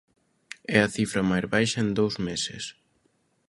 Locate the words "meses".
2.27-2.63